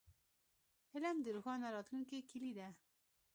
علم 0.95 1.17
د 1.23 1.27
روښانه 1.35 1.67
راتلونکي 1.75 2.17
کیلي 2.29 2.51
ده. 2.59 2.67